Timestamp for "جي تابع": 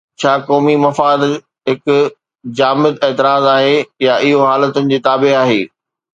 4.95-5.37